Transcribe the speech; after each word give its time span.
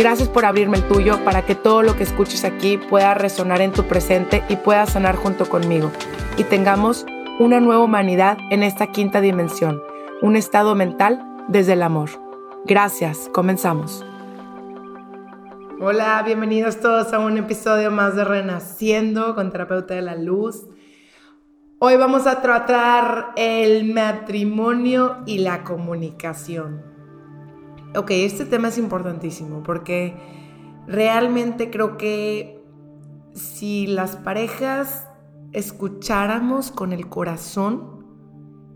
Gracias 0.00 0.30
por 0.30 0.46
abrirme 0.46 0.78
el 0.78 0.88
tuyo 0.88 1.22
para 1.26 1.44
que 1.44 1.54
todo 1.54 1.82
lo 1.82 1.94
que 1.94 2.04
escuches 2.04 2.46
aquí 2.46 2.78
pueda 2.78 3.12
resonar 3.12 3.60
en 3.60 3.70
tu 3.70 3.84
presente 3.84 4.42
y 4.48 4.56
pueda 4.56 4.86
sanar 4.86 5.14
junto 5.14 5.46
conmigo. 5.46 5.92
Y 6.38 6.44
tengamos 6.44 7.04
una 7.38 7.60
nueva 7.60 7.84
humanidad 7.84 8.38
en 8.50 8.62
esta 8.62 8.86
quinta 8.86 9.20
dimensión, 9.20 9.82
un 10.22 10.36
estado 10.36 10.74
mental 10.74 11.22
desde 11.48 11.74
el 11.74 11.82
amor. 11.82 12.08
Gracias, 12.64 13.28
comenzamos. 13.34 14.02
Hola, 15.82 16.22
bienvenidos 16.24 16.80
todos 16.80 17.12
a 17.12 17.18
un 17.18 17.36
episodio 17.36 17.90
más 17.90 18.16
de 18.16 18.24
Renaciendo 18.24 19.34
con 19.34 19.52
Terapeuta 19.52 19.92
de 19.92 20.00
la 20.00 20.14
Luz. 20.14 20.64
Hoy 21.78 21.98
vamos 21.98 22.26
a 22.26 22.40
tratar 22.40 23.32
el 23.36 23.92
matrimonio 23.92 25.18
y 25.26 25.40
la 25.40 25.62
comunicación. 25.62 26.89
Ok, 27.96 28.12
este 28.12 28.44
tema 28.44 28.68
es 28.68 28.78
importantísimo 28.78 29.64
porque 29.64 30.14
realmente 30.86 31.70
creo 31.70 31.96
que 31.96 32.62
si 33.34 33.88
las 33.88 34.14
parejas 34.14 35.08
escucháramos 35.52 36.70
con 36.70 36.92
el 36.92 37.08
corazón 37.08 38.06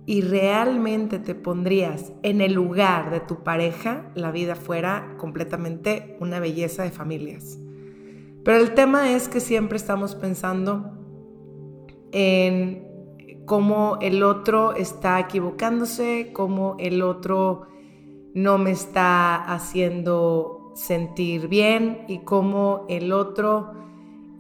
y 0.04 0.22
realmente 0.22 1.20
te 1.20 1.36
pondrías 1.36 2.12
en 2.24 2.40
el 2.40 2.54
lugar 2.54 3.12
de 3.12 3.20
tu 3.20 3.44
pareja, 3.44 4.10
la 4.16 4.32
vida 4.32 4.56
fuera 4.56 5.14
completamente 5.16 6.16
una 6.18 6.40
belleza 6.40 6.82
de 6.82 6.90
familias. 6.90 7.60
Pero 8.44 8.58
el 8.58 8.74
tema 8.74 9.12
es 9.12 9.28
que 9.28 9.38
siempre 9.38 9.76
estamos 9.76 10.16
pensando 10.16 10.90
en 12.10 12.84
cómo 13.46 13.96
el 14.02 14.24
otro 14.24 14.74
está 14.74 15.20
equivocándose, 15.20 16.32
cómo 16.34 16.74
el 16.80 17.00
otro 17.00 17.68
no 18.34 18.58
me 18.58 18.72
está 18.72 19.36
haciendo 19.36 20.72
sentir 20.74 21.48
bien 21.48 22.04
y 22.08 22.18
cómo 22.18 22.84
el 22.88 23.12
otro 23.12 23.72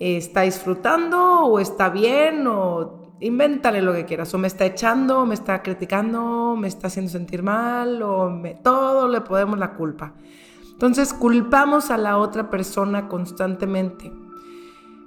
está 0.00 0.42
disfrutando 0.42 1.44
o 1.44 1.60
está 1.60 1.88
bien 1.88 2.46
o 2.46 3.14
invéntale 3.20 3.80
lo 3.80 3.92
que 3.92 4.04
quieras 4.04 4.34
o 4.34 4.38
me 4.38 4.48
está 4.48 4.66
echando, 4.66 5.24
me 5.24 5.34
está 5.34 5.62
criticando, 5.62 6.56
me 6.58 6.68
está 6.68 6.88
haciendo 6.88 7.10
sentir 7.10 7.42
mal 7.42 8.02
o 8.02 8.28
me, 8.28 8.54
todo 8.54 9.08
le 9.08 9.20
podemos 9.20 9.58
la 9.58 9.74
culpa. 9.74 10.14
Entonces 10.72 11.14
culpamos 11.14 11.90
a 11.90 11.96
la 11.96 12.18
otra 12.18 12.50
persona 12.50 13.08
constantemente. 13.08 14.12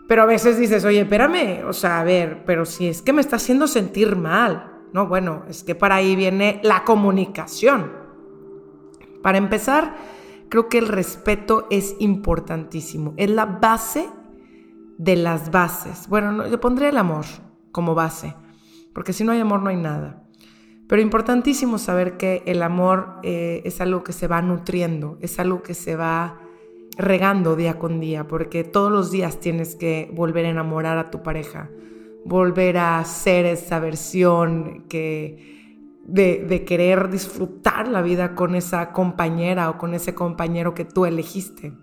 Pero 0.07 0.21
a 0.21 0.25
veces 0.25 0.57
dices, 0.57 0.85
oye, 0.85 1.01
espérame, 1.01 1.65
o 1.67 1.73
sea, 1.73 1.99
a 1.99 2.03
ver, 2.05 2.43
pero 2.45 2.65
si 2.65 2.87
es 2.87 3.01
que 3.01 3.11
me 3.11 3.19
está 3.19 3.35
haciendo 3.35 3.67
sentir 3.67 4.15
mal. 4.15 4.71
No, 4.93 5.07
bueno, 5.07 5.43
es 5.49 5.65
que 5.65 5.75
para 5.75 5.95
ahí 5.95 6.15
viene 6.15 6.61
la 6.63 6.85
comunicación. 6.85 8.06
Para 9.21 9.37
empezar, 9.37 9.95
creo 10.49 10.69
que 10.69 10.77
el 10.77 10.87
respeto 10.87 11.67
es 11.69 11.95
importantísimo. 11.99 13.13
Es 13.17 13.29
la 13.29 13.45
base 13.45 14.09
de 14.97 15.15
las 15.15 15.51
bases. 15.51 16.07
Bueno, 16.07 16.47
yo 16.47 16.59
pondré 16.59 16.89
el 16.89 16.97
amor 16.97 17.25
como 17.71 17.95
base, 17.95 18.33
porque 18.93 19.13
si 19.13 19.23
no 19.23 19.31
hay 19.31 19.39
amor 19.39 19.61
no 19.61 19.69
hay 19.69 19.77
nada. 19.77 20.23
Pero 20.87 21.01
importantísimo 21.01 21.77
saber 21.77 22.17
que 22.17 22.43
el 22.45 22.63
amor 22.63 23.19
eh, 23.23 23.61
es 23.65 23.81
algo 23.81 24.03
que 24.03 24.13
se 24.13 24.27
va 24.27 24.41
nutriendo, 24.41 25.17
es 25.21 25.37
algo 25.39 25.61
que 25.61 25.73
se 25.73 25.95
va 25.95 26.39
regando 26.97 27.55
día 27.55 27.77
con 27.77 27.99
día, 27.99 28.27
porque 28.27 28.63
todos 28.63 28.91
los 28.91 29.11
días 29.11 29.39
tienes 29.39 29.75
que 29.75 30.09
volver 30.13 30.45
a 30.45 30.49
enamorar 30.49 30.97
a 30.97 31.11
tu 31.11 31.21
pareja, 31.21 31.69
volver 32.25 32.77
a 32.77 33.03
ser 33.03 33.45
esa 33.45 33.79
versión 33.79 34.85
que 34.87 35.56
de, 36.07 36.63
querer 36.65 37.09
disfrutar 37.09 37.87
la 37.87 38.01
vida 38.01 38.33
con 38.33 38.55
esa 38.55 38.91
compañera 38.93 39.69
o 39.69 39.77
con 39.77 39.93
ese 39.93 40.15
compañero 40.15 40.73
que 40.73 40.85
tú 40.85 41.05
elegiste. 41.05 41.73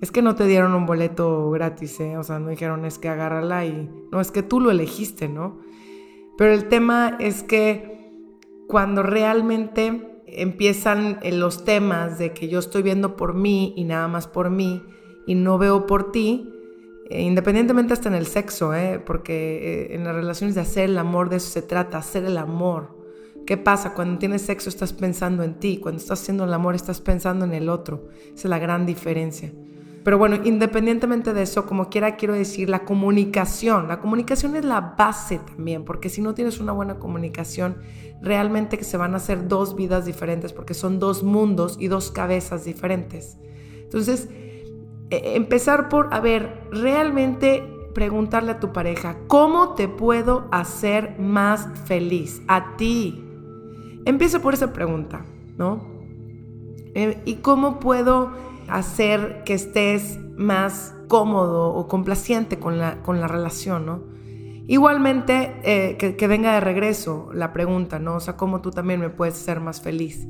Es 0.00 0.10
que 0.10 0.22
no 0.22 0.34
te 0.34 0.46
dieron 0.46 0.74
un 0.74 0.86
boleto 0.86 1.50
gratis, 1.50 1.98
¿eh? 2.00 2.18
O 2.18 2.24
sea, 2.24 2.38
no 2.38 2.50
dijeron 2.50 2.84
es 2.84 2.98
que 2.98 3.08
agárrala 3.08 3.64
y... 3.64 3.88
No, 4.12 4.20
es 4.20 4.30
que 4.30 4.42
tú 4.42 4.60
lo 4.60 4.70
elegiste, 4.70 5.28
¿no? 5.28 5.60
Pero 6.36 6.52
el 6.52 6.68
tema 6.68 7.16
es 7.20 7.42
que 7.42 8.12
cuando 8.68 9.02
realmente 9.02 10.22
empiezan 10.26 11.20
los 11.22 11.64
temas 11.64 12.18
de 12.18 12.32
que 12.32 12.48
yo 12.48 12.58
estoy 12.58 12.82
viendo 12.82 13.16
por 13.16 13.34
mí 13.34 13.72
y 13.76 13.84
nada 13.84 14.08
más 14.08 14.26
por 14.26 14.50
mí 14.50 14.82
y 15.26 15.36
no 15.36 15.58
veo 15.58 15.86
por 15.86 16.10
ti, 16.10 16.50
eh, 17.08 17.22
independientemente 17.22 17.92
hasta 17.92 18.08
en 18.08 18.16
el 18.16 18.26
sexo, 18.26 18.74
¿eh? 18.74 19.00
porque 19.04 19.92
eh, 19.92 19.94
en 19.94 20.04
las 20.04 20.14
relaciones 20.14 20.56
de 20.56 20.62
hacer 20.62 20.84
el 20.90 20.98
amor, 20.98 21.28
de 21.28 21.36
eso 21.36 21.50
se 21.50 21.62
trata, 21.62 21.98
hacer 21.98 22.24
el 22.24 22.36
amor. 22.36 23.03
¿Qué 23.46 23.56
pasa? 23.56 23.92
Cuando 23.92 24.18
tienes 24.18 24.42
sexo 24.42 24.68
estás 24.70 24.92
pensando 24.92 25.42
en 25.42 25.54
ti, 25.54 25.78
cuando 25.78 26.00
estás 26.00 26.22
haciendo 26.22 26.44
el 26.44 26.54
amor 26.54 26.74
estás 26.74 27.00
pensando 27.00 27.44
en 27.44 27.52
el 27.52 27.68
otro. 27.68 28.08
Esa 28.26 28.34
es 28.34 28.44
la 28.46 28.58
gran 28.58 28.86
diferencia. 28.86 29.52
Pero 30.02 30.18
bueno, 30.18 30.36
independientemente 30.44 31.32
de 31.32 31.42
eso, 31.42 31.64
como 31.64 31.88
quiera 31.88 32.16
quiero 32.16 32.34
decir, 32.34 32.68
la 32.68 32.84
comunicación. 32.84 33.88
La 33.88 34.00
comunicación 34.00 34.54
es 34.54 34.64
la 34.64 34.94
base 34.98 35.38
también, 35.38 35.84
porque 35.84 36.10
si 36.10 36.20
no 36.20 36.34
tienes 36.34 36.60
una 36.60 36.72
buena 36.72 36.98
comunicación, 36.98 37.78
realmente 38.20 38.76
que 38.76 38.84
se 38.84 38.98
van 38.98 39.14
a 39.14 39.16
hacer 39.16 39.48
dos 39.48 39.74
vidas 39.76 40.04
diferentes, 40.04 40.52
porque 40.52 40.74
son 40.74 40.98
dos 40.98 41.22
mundos 41.22 41.76
y 41.80 41.88
dos 41.88 42.10
cabezas 42.10 42.66
diferentes. 42.66 43.38
Entonces, 43.82 44.28
e, 45.08 45.36
empezar 45.36 45.88
por, 45.88 46.12
a 46.12 46.20
ver, 46.20 46.68
realmente 46.70 47.62
preguntarle 47.94 48.52
a 48.52 48.60
tu 48.60 48.74
pareja, 48.74 49.16
¿cómo 49.26 49.74
te 49.74 49.88
puedo 49.88 50.48
hacer 50.50 51.18
más 51.18 51.66
feliz? 51.86 52.42
A 52.46 52.76
ti, 52.76 53.23
Empiezo 54.04 54.40
por 54.40 54.54
esa 54.54 54.72
pregunta, 54.72 55.24
¿no? 55.56 55.82
Eh, 56.94 57.22
¿Y 57.24 57.36
cómo 57.36 57.80
puedo 57.80 58.32
hacer 58.68 59.42
que 59.44 59.54
estés 59.54 60.18
más 60.36 60.94
cómodo 61.08 61.74
o 61.74 61.88
complaciente 61.88 62.58
con 62.58 62.78
la, 62.78 63.02
con 63.02 63.20
la 63.20 63.28
relación, 63.28 63.86
¿no? 63.86 64.14
Igualmente, 64.66 65.56
eh, 65.62 65.96
que, 65.98 66.26
venga 66.26 66.54
de 66.54 66.60
regreso 66.60 67.28
la 67.34 67.52
pregunta, 67.52 67.98
¿no? 67.98 68.14
O 68.14 68.20
sea, 68.20 68.36
¿cómo 68.36 68.62
tú 68.62 68.70
también 68.70 68.98
me 68.98 69.10
puedes 69.10 69.34
hacer 69.34 69.60
más 69.60 69.82
feliz? 69.82 70.26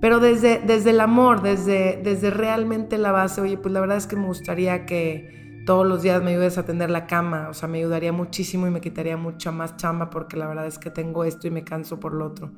Pero 0.00 0.20
desde, 0.20 0.60
desde 0.64 0.90
el 0.90 1.00
amor, 1.00 1.42
desde, 1.42 2.00
desde 2.02 2.30
realmente 2.30 2.98
la 2.98 3.10
base, 3.10 3.40
oye, 3.40 3.58
pues 3.58 3.74
la 3.74 3.80
verdad 3.80 3.96
es 3.96 4.06
que 4.06 4.14
me 4.14 4.26
gustaría 4.26 4.86
que 4.86 5.47
todos 5.68 5.86
los 5.86 6.00
días 6.00 6.22
me 6.22 6.30
ayudes 6.30 6.56
a 6.56 6.64
tender 6.64 6.88
la 6.88 7.06
cama, 7.06 7.48
o 7.50 7.52
sea, 7.52 7.68
me 7.68 7.76
ayudaría 7.76 8.10
muchísimo 8.10 8.66
y 8.66 8.70
me 8.70 8.80
quitaría 8.80 9.18
mucha 9.18 9.52
más 9.52 9.76
chamba 9.76 10.08
porque 10.08 10.38
la 10.38 10.46
verdad 10.46 10.66
es 10.66 10.78
que 10.78 10.88
tengo 10.88 11.24
esto 11.24 11.46
y 11.46 11.50
me 11.50 11.62
canso 11.62 12.00
por 12.00 12.14
lo 12.14 12.24
otro. 12.24 12.52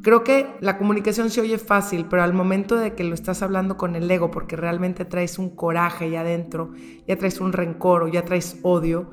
Creo 0.00 0.24
que 0.24 0.46
la 0.60 0.78
comunicación 0.78 1.28
se 1.28 1.42
oye 1.42 1.58
fácil, 1.58 2.06
pero 2.08 2.22
al 2.22 2.32
momento 2.32 2.76
de 2.76 2.94
que 2.94 3.04
lo 3.04 3.12
estás 3.12 3.42
hablando 3.42 3.76
con 3.76 3.94
el 3.94 4.10
ego, 4.10 4.30
porque 4.30 4.56
realmente 4.56 5.04
traes 5.04 5.38
un 5.38 5.50
coraje 5.50 6.08
ya 6.08 6.22
adentro, 6.22 6.70
ya 7.06 7.18
traes 7.18 7.42
un 7.42 7.52
rencor 7.52 8.04
o 8.04 8.08
ya 8.08 8.24
traes 8.24 8.58
odio, 8.62 9.10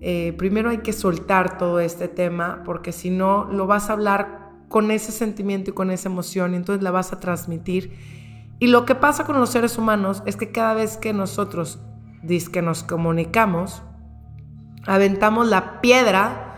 eh, 0.00 0.32
primero 0.38 0.70
hay 0.70 0.78
que 0.78 0.94
soltar 0.94 1.58
todo 1.58 1.80
este 1.80 2.08
tema, 2.08 2.62
porque 2.64 2.92
si 2.92 3.10
no, 3.10 3.52
lo 3.52 3.66
vas 3.66 3.90
a 3.90 3.92
hablar 3.92 4.48
con 4.70 4.90
ese 4.90 5.12
sentimiento 5.12 5.72
y 5.72 5.74
con 5.74 5.90
esa 5.90 6.08
emoción, 6.08 6.54
y 6.54 6.56
entonces 6.56 6.82
la 6.82 6.90
vas 6.90 7.12
a 7.12 7.20
transmitir. 7.20 7.92
Y 8.58 8.68
lo 8.68 8.86
que 8.86 8.94
pasa 8.94 9.26
con 9.26 9.38
los 9.38 9.50
seres 9.50 9.76
humanos 9.76 10.22
es 10.24 10.36
que 10.36 10.52
cada 10.52 10.72
vez 10.72 10.96
que 10.96 11.12
nosotros 11.12 11.80
que 12.52 12.62
nos 12.62 12.82
comunicamos, 12.82 13.82
aventamos 14.86 15.48
la 15.48 15.80
piedra 15.80 16.56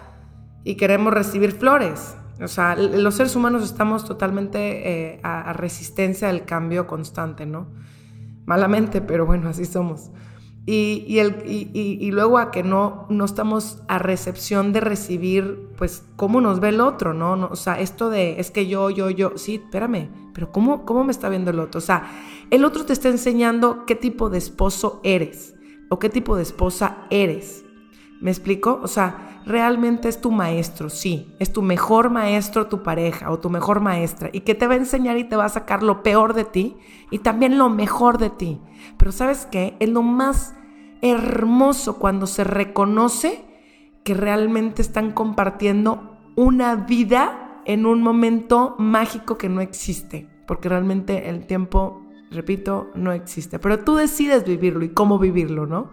y 0.65 0.77
queremos 0.77 1.13
recibir 1.13 1.53
flores. 1.53 2.17
O 2.43 2.49
sea, 2.49 2.75
los 2.75 3.15
seres 3.17 3.37
humanos 3.37 3.63
estamos 3.63 4.05
totalmente 4.05 5.13
eh, 5.13 5.21
a, 5.23 5.53
resistencia 5.53 6.29
del 6.29 6.45
cambio 6.45 6.87
constante, 6.87 7.45
¿no? 7.45 7.67
Malamente, 8.47 9.03
pero 9.03 9.27
bueno, 9.27 9.51
así 9.51 9.67
somos. 9.67 10.11
Y, 10.67 11.19
el, 11.19 11.43
y, 11.47 12.11
luego 12.13 12.39
a 12.39 12.51
que 12.53 12.63
no, 12.63 13.07
no 13.09 13.25
estamos 13.25 13.83
a 13.89 13.99
recepción 13.99 14.73
de 14.73 14.81
recibir, 14.81 15.69
pues, 15.77 16.05
cómo 16.17 16.41
nos 16.41 16.61
ve 16.61 16.69
el 16.69 16.81
otro, 16.81 17.13
¿no? 17.13 17.35
¿no? 17.35 17.49
O 17.51 17.57
sea, 17.57 17.81
esto 17.81 18.09
de, 18.09 18.39
es 18.39 18.51
que 18.51 18.69
yo, 18.69 18.89
yo, 18.91 19.11
yo, 19.11 19.33
sí, 19.37 19.57
espérame, 19.57 20.11
pero 20.33 20.53
¿cómo, 20.53 20.85
¿cómo 20.85 21.03
me 21.03 21.11
está 21.11 21.29
viendo 21.29 21.51
el 21.51 21.59
otro? 21.59 21.79
O 21.79 21.83
sea, 21.83 22.09
el 22.51 22.65
otro 22.65 22.85
te 22.85 22.93
está 22.93 23.09
enseñando 23.09 23.85
qué 23.85 23.97
tipo 23.97 24.31
de 24.31 24.39
esposo 24.39 25.01
eres 25.03 25.55
o 25.89 25.99
qué 25.99 26.09
tipo 26.09 26.37
de 26.37 26.43
esposa 26.43 27.07
eres. 27.11 27.65
¿Me 28.21 28.31
explico? 28.31 28.79
O 28.83 28.87
sea, 28.87 29.41
realmente 29.47 30.09
es 30.09 30.21
tu 30.21 30.31
maestro, 30.31 30.91
sí, 30.91 31.35
es 31.39 31.53
tu 31.53 31.63
mejor 31.63 32.11
maestro, 32.11 32.67
tu 32.67 32.83
pareja 32.83 33.31
o 33.31 33.39
tu 33.39 33.49
mejor 33.49 33.81
maestra, 33.81 34.29
y 34.33 34.41
que 34.41 34.55
te 34.55 34.67
va 34.67 34.75
a 34.75 34.79
enseñar 34.79 35.17
y 35.17 35.25
te 35.25 35.37
va 35.37 35.47
a 35.47 35.49
sacar 35.49 35.83
lo 35.83 36.03
peor 36.03 36.35
de 36.35 36.45
ti 36.45 36.77
y 37.11 37.21
también 37.21 37.57
lo 37.57 37.71
mejor 37.71 38.19
de 38.19 38.29
ti. 38.29 38.61
Pero 38.99 39.11
sabes 39.11 39.49
qué? 39.51 39.75
Es 39.81 39.89
lo 39.89 40.03
más 40.03 40.55
hermoso 41.01 41.99
cuando 41.99 42.27
se 42.27 42.45
reconoce 42.45 43.45
que 44.05 44.13
realmente 44.13 44.83
están 44.83 45.13
compartiendo 45.13 46.19
una 46.37 46.75
vida 46.75 47.63
en 47.65 47.87
un 47.87 48.03
momento 48.03 48.75
mágico 48.79 49.39
que 49.39 49.49
no 49.49 49.63
existe, 49.63 50.29
porque 50.47 50.69
realmente 50.69 51.31
el 51.31 51.47
tiempo, 51.47 52.03
repito, 52.31 52.91
no 52.95 53.13
existe, 53.13 53.59
pero 53.59 53.79
tú 53.81 53.95
decides 53.95 54.45
vivirlo 54.45 54.85
y 54.85 54.91
cómo 54.91 55.19
vivirlo, 55.19 55.67
¿no? 55.67 55.91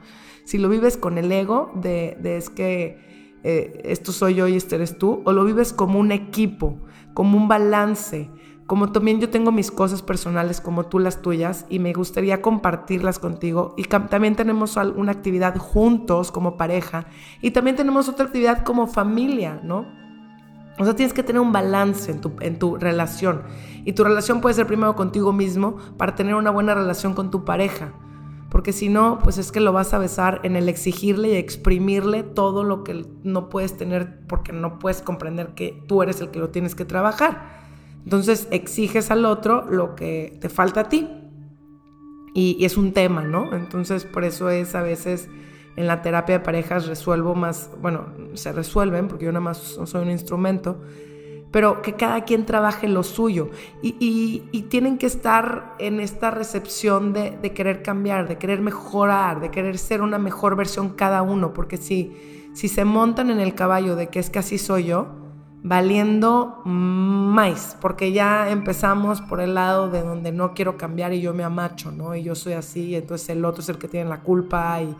Si 0.48 0.58
lo 0.58 0.70
vives 0.70 0.96
con 0.96 1.18
el 1.18 1.30
ego 1.30 1.74
de, 1.76 2.18
es 2.24 2.50
que 2.50 3.36
eh, 3.44 3.82
esto 3.84 4.14
soy 4.14 4.36
yo 4.36 4.48
y 4.48 4.56
este 4.56 4.76
eres 4.76 4.98
tú, 4.98 5.22
o 5.26 5.34
lo 5.34 5.44
vives 5.44 5.74
como 5.74 6.00
un 6.00 6.14
equipo, 6.14 6.78
como 7.14 7.38
un 7.38 7.50
balance, 7.50 8.30
como 8.66 8.94
también 8.94 9.20
yo 9.20 9.30
tengo 9.30 9.52
mis 9.52 9.72
cosas 9.72 10.02
personales 10.02 10.62
como 10.62 10.86
tú 10.86 11.00
las 11.00 11.22
tuyas 11.22 11.66
y 11.68 11.80
me 11.80 11.92
gustaría 11.92 12.42
compartirlas 12.42 13.20
contigo. 13.20 13.76
Y 13.76 13.84
también 13.84 14.38
tenemos 14.38 14.78
una 14.78 15.12
actividad 15.12 15.58
juntos 15.58 16.32
como 16.32 16.56
pareja 16.56 17.08
y 17.42 17.52
también 17.52 17.76
tenemos 17.76 18.08
otra 18.08 18.28
actividad 18.28 18.64
como 18.64 18.88
familia, 18.88 19.60
¿no? 19.66 19.86
O 20.80 20.86
sea, 20.86 20.96
tienes 20.96 21.12
que 21.12 21.24
tener 21.24 21.42
un 21.42 21.52
balance 21.52 22.10
en 22.10 22.22
tu, 22.22 22.32
en 22.40 22.58
tu 22.58 22.78
relación. 22.78 23.42
Y 23.84 23.92
tu 23.92 24.06
relación 24.06 24.40
puede 24.40 24.56
ser 24.56 24.66
primero 24.66 24.96
contigo 24.96 25.34
mismo 25.34 25.76
para 25.98 26.16
tener 26.16 26.36
una 26.36 26.52
buena 26.52 26.74
relación 26.74 27.16
con 27.16 27.32
tu 27.32 27.44
pareja. 27.44 27.92
Porque 28.50 28.72
si 28.72 28.88
no, 28.88 29.20
pues 29.20 29.38
es 29.38 29.52
que 29.52 29.60
lo 29.60 29.74
vas 29.74 29.94
a 29.94 29.98
besar 29.98 30.40
en 30.44 30.56
el 30.56 30.70
exigirle 30.70 31.30
y 31.30 31.36
exprimirle 31.36 32.24
todo 32.24 32.64
lo 32.64 32.84
que 32.84 33.06
no 33.24 33.50
puedes 33.50 33.76
tener 33.76 34.26
porque 34.28 34.54
no 34.54 34.80
puedes 34.80 35.02
comprender 35.02 35.50
que 35.50 35.84
tú 35.88 36.02
eres 36.02 36.22
el 36.22 36.32
que 36.32 36.40
lo 36.40 36.50
tienes 36.50 36.74
que 36.74 36.86
trabajar. 36.86 37.58
Entonces 38.04 38.48
exiges 38.52 39.12
al 39.12 39.26
otro 39.26 39.66
lo 39.70 39.96
que 39.96 40.38
te 40.40 40.48
falta 40.48 40.82
a 40.82 40.90
ti. 40.90 41.10
Y, 42.34 42.64
es 42.64 42.78
un 42.78 42.94
tema, 42.94 43.24
¿no? 43.24 43.54
Entonces 43.54 44.06
por 44.06 44.24
eso 44.24 44.50
es 44.50 44.76
a 44.76 44.82
veces 44.82 45.28
en 45.76 45.88
la 45.88 46.02
terapia 46.02 46.38
de 46.38 46.46
parejas 46.46 46.88
resuelvo 46.88 47.36
más, 47.36 47.72
bueno, 47.82 48.06
se 48.34 48.54
resuelven 48.54 49.08
porque 49.08 49.26
yo 49.26 49.32
nada 49.32 49.42
más 49.42 49.58
soy 49.58 50.04
un 50.04 50.12
instrumento, 50.12 50.80
pero 51.52 51.82
que 51.82 51.94
cada 51.94 52.26
quien 52.26 52.46
trabaje 52.46 52.88
lo 52.88 53.04
suyo 53.04 53.50
y, 53.82 54.44
tienen 54.70 54.98
que 54.98 55.06
estar 55.06 55.76
en 55.80 56.00
esta 56.00 56.30
recepción 56.30 57.14
de, 57.14 57.32
de, 57.32 57.54
querer 57.54 57.84
cambiar, 57.84 58.28
de 58.28 58.38
querer 58.38 58.60
mejorar, 58.60 59.40
de 59.40 59.50
querer 59.50 59.78
ser 59.78 60.02
una 60.02 60.18
mejor 60.18 60.56
versión 60.56 60.90
cada 60.90 61.22
uno, 61.22 61.54
porque 61.54 61.78
si, 61.78 62.16
si 62.54 62.68
se 62.68 62.84
montan 62.84 63.30
en 63.30 63.40
el 63.40 63.56
caballo 63.56 63.96
de 63.96 64.08
que 64.08 64.20
es 64.20 64.30
que 64.30 64.40
así 64.40 64.58
soy 64.58 64.86
yo, 64.86 65.08
valiendo 65.64 66.62
más, 66.66 67.78
porque 67.82 68.12
ya 68.12 68.50
empezamos 68.50 69.22
por 69.22 69.42
el 69.42 69.56
lado 69.56 69.90
de 69.90 70.02
donde 70.02 70.32
no 70.32 70.54
quiero 70.54 70.78
cambiar 70.78 71.14
y 71.14 71.22
yo 71.22 71.34
me 71.34 71.44
amacho, 71.44 71.92
¿no? 71.92 72.16
Y 72.16 72.24
yo 72.24 72.36
soy 72.36 72.54
así, 72.54 72.96
entonces 72.96 73.30
el 73.30 73.44
otro 73.44 73.62
es 73.62 73.70
el 73.70 73.78
que 73.78 73.88
tiene 73.88 74.10
la 74.10 74.22
culpa 74.22 74.82
y 74.82 74.96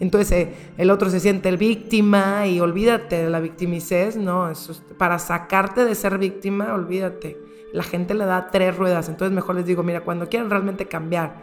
entonces 0.00 0.32
eh, 0.32 0.54
el 0.76 0.90
otro 0.90 1.10
se 1.10 1.20
siente 1.20 1.48
el 1.48 1.56
víctima 1.56 2.46
y 2.46 2.60
olvídate 2.60 3.24
de 3.24 3.30
la 3.30 3.40
victimicez, 3.40 4.16
¿no? 4.16 4.50
Eso 4.50 4.74
para 4.96 5.18
sacarte 5.18 5.84
de 5.84 5.94
ser 5.94 6.18
víctima, 6.18 6.72
olvídate. 6.74 7.38
La 7.72 7.82
gente 7.82 8.14
le 8.14 8.24
da 8.24 8.50
tres 8.50 8.76
ruedas, 8.76 9.08
entonces 9.08 9.34
mejor 9.34 9.56
les 9.56 9.66
digo, 9.66 9.82
mira, 9.82 10.00
cuando 10.02 10.28
quieran 10.28 10.48
realmente 10.48 10.86
cambiar, 10.86 11.36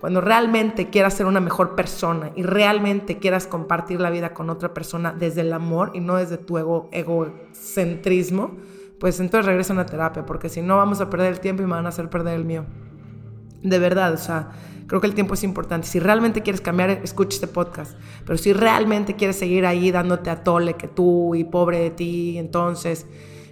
cuando 0.00 0.20
realmente 0.20 0.88
quieras 0.88 1.14
ser 1.14 1.26
una 1.26 1.40
mejor 1.40 1.74
persona 1.74 2.32
y 2.34 2.42
realmente 2.42 3.18
quieras 3.18 3.46
compartir 3.46 4.00
la 4.00 4.10
vida 4.10 4.34
con 4.34 4.50
otra 4.50 4.74
persona 4.74 5.12
desde 5.12 5.42
el 5.42 5.52
amor 5.52 5.92
y 5.94 6.00
no 6.00 6.16
desde 6.16 6.38
tu 6.38 6.58
ego, 6.58 6.88
egocentrismo, 6.92 8.56
pues 8.98 9.20
entonces 9.20 9.46
regresa 9.46 9.72
a 9.72 9.76
una 9.76 9.86
terapia, 9.86 10.26
porque 10.26 10.48
si 10.48 10.62
no 10.62 10.76
vamos 10.76 11.00
a 11.00 11.08
perder 11.08 11.32
el 11.32 11.40
tiempo 11.40 11.62
y 11.62 11.66
me 11.66 11.72
van 11.72 11.86
a 11.86 11.90
hacer 11.90 12.10
perder 12.10 12.34
el 12.34 12.44
mío. 12.44 12.64
De 13.62 13.78
verdad, 13.78 14.14
o 14.14 14.18
sea, 14.18 14.50
creo 14.90 15.00
que 15.00 15.06
el 15.06 15.14
tiempo 15.14 15.34
es 15.34 15.44
importante. 15.44 15.86
Si 15.86 16.00
realmente 16.00 16.42
quieres 16.42 16.60
cambiar, 16.60 16.90
escucha 16.90 17.36
este 17.36 17.46
podcast. 17.46 17.96
Pero 18.26 18.36
si 18.36 18.52
realmente 18.52 19.14
quieres 19.14 19.38
seguir 19.38 19.64
ahí 19.64 19.92
dándote 19.92 20.30
a 20.30 20.42
tole 20.42 20.74
que 20.74 20.88
tú 20.88 21.36
y 21.36 21.44
pobre 21.44 21.78
de 21.78 21.90
ti, 21.90 22.38
entonces 22.38 23.06